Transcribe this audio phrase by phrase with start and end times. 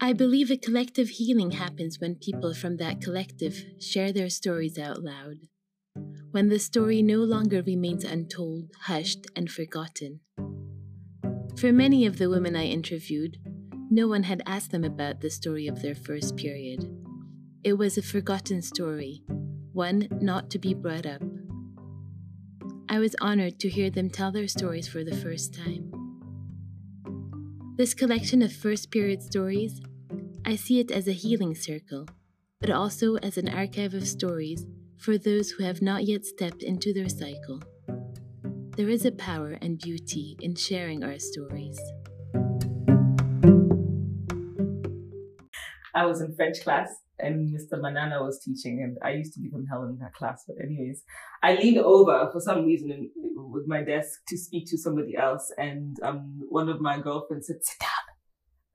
[0.00, 5.02] I believe a collective healing happens when people from that collective share their stories out
[5.02, 5.38] loud.
[6.30, 10.20] When the story no longer remains untold, hushed, and forgotten.
[11.58, 13.38] For many of the women I interviewed,
[13.90, 16.88] no one had asked them about the story of their first period.
[17.64, 19.24] It was a forgotten story,
[19.72, 21.22] one not to be brought up.
[22.88, 25.90] I was honored to hear them tell their stories for the first time.
[27.76, 29.80] This collection of first period stories,
[30.48, 32.06] I see it as a healing circle,
[32.58, 34.64] but also as an archive of stories
[34.96, 37.62] for those who have not yet stepped into their cycle.
[38.74, 41.78] There is a power and beauty in sharing our stories.
[45.94, 47.78] I was in French class and Mr.
[47.78, 50.44] Manana was teaching, and I used to give him hell in that class.
[50.46, 51.02] But anyways,
[51.42, 55.98] I leaned over for some reason with my desk to speak to somebody else, and
[56.02, 57.97] um, one of my girlfriends said, "Sit down."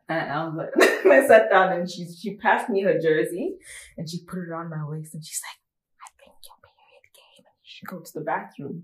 [0.09, 3.55] And I was like, I sat down, and she she passed me her jersey,
[3.97, 5.59] and she put it around my waist, and she's like,
[6.01, 8.83] "I think your period came, and you should go to the bathroom."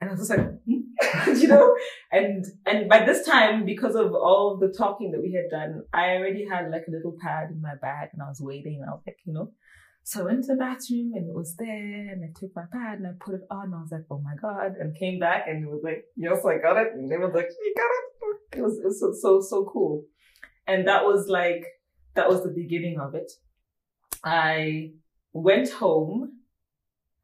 [0.00, 1.34] And I was just like, hmm?
[1.36, 1.74] you know,
[2.12, 6.16] and, and by this time, because of all the talking that we had done, I
[6.16, 9.02] already had like a little pad in my bag and I was waiting I was
[9.06, 9.50] like, you know,
[10.04, 12.98] so I went to the bathroom and it was there and I took my pad
[12.98, 13.66] and I put it on.
[13.66, 14.74] And I was like, oh my God.
[14.78, 16.94] And came back and it was like, yes, I got it.
[16.94, 18.58] And they was like, you got it.
[18.58, 20.04] It was, it was so, so, so cool.
[20.68, 21.64] And that was like,
[22.14, 23.32] that was the beginning of it.
[24.22, 24.92] I
[25.32, 26.40] went home.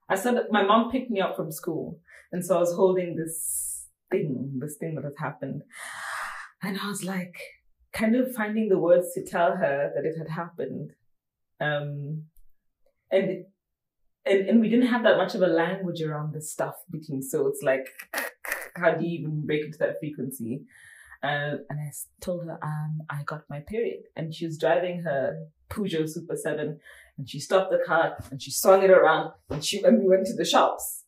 [0.09, 2.01] I said my mom picked me up from school
[2.33, 5.63] and so I was holding this thing, this thing that had happened.
[6.63, 7.37] And I was like,
[7.93, 10.93] kind of finding the words to tell her that it had happened.
[11.61, 12.25] Um,
[13.11, 13.45] and,
[14.27, 17.47] and, and we didn't have that much of a language around this stuff between, so
[17.47, 17.87] it's like,
[18.77, 20.63] how do you even break into that frequency?
[21.25, 24.03] Uh, and I told her, um, I got my period.
[24.15, 26.79] And she was driving her Peugeot Super 7
[27.17, 30.27] and she stopped the car and she swung it around and she, and we went
[30.27, 31.05] to the shops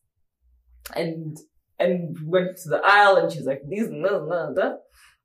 [0.95, 1.37] and
[1.79, 4.73] and went to the aisle and she's like these blah, blah, blah.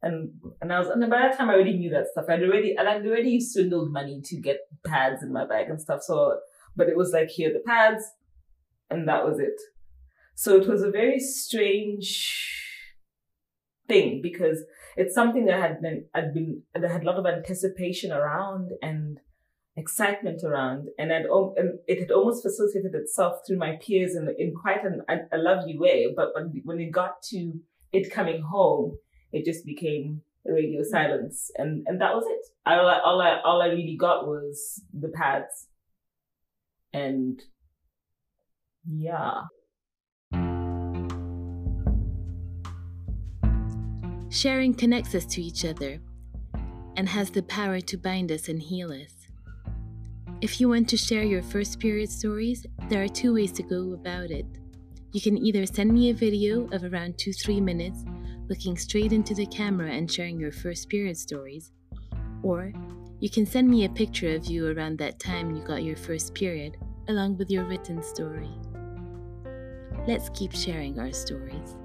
[0.02, 0.30] and
[0.60, 2.26] and I was and by that time I already knew that stuff.
[2.28, 6.02] I'd already and I'd already swindled money to get pads in my bag and stuff.
[6.02, 6.38] So
[6.76, 8.04] but it was like here the pads
[8.90, 9.58] and that was it.
[10.34, 12.58] So it was a very strange
[13.88, 14.64] thing because
[14.96, 19.18] it's something that had been had been that had a lot of anticipation around and
[19.76, 21.24] excitement around and, I'd,
[21.56, 25.38] and it had almost facilitated itself through my peers in, in quite an, a, a
[25.38, 26.12] lovely way.
[26.14, 27.54] But when, when it got to
[27.92, 28.98] it coming home,
[29.32, 31.50] it just became radio silence.
[31.56, 32.52] And, and that was it.
[32.66, 35.68] All I, all I, all I really got was the pads.
[36.92, 37.40] And
[38.86, 39.42] yeah.
[44.32, 46.00] Sharing connects us to each other
[46.96, 49.28] and has the power to bind us and heal us.
[50.40, 53.92] If you want to share your first period stories, there are two ways to go
[53.92, 54.46] about it.
[55.12, 58.06] You can either send me a video of around 2 3 minutes
[58.48, 61.70] looking straight into the camera and sharing your first period stories,
[62.42, 62.72] or
[63.20, 66.34] you can send me a picture of you around that time you got your first
[66.34, 66.78] period,
[67.08, 68.50] along with your written story.
[70.08, 71.76] Let's keep sharing our stories.